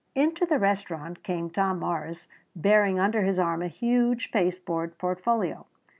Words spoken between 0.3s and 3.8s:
the restaurant came Tom Morris bearing under his arm a